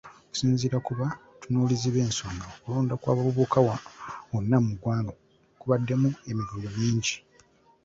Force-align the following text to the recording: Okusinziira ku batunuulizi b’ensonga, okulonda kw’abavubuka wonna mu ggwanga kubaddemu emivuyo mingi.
Okusinziira 0.27 0.77
ku 0.85 0.91
batunuulizi 0.99 1.89
b’ensonga, 1.95 2.45
okulonda 2.55 2.93
kw’abavubuka 3.01 3.57
wonna 4.31 4.57
mu 4.65 4.71
ggwanga 4.75 5.11
kubaddemu 5.59 6.09
emivuyo 6.29 6.69
mingi. 6.77 7.15